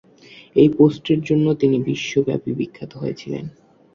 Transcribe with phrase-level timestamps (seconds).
[0.55, 3.45] এই পোস্টের জন্য তিনি বিশ্বব্যাপী বিখ্যাত হয়েছিলেন।